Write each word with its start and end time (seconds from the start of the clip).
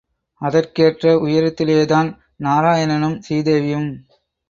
அதற்கேற்ற 0.41 1.11
உயரத்திலேதான் 1.17 2.09
நாராயணனும், 2.43 3.17
சீதேவியும். 3.29 3.89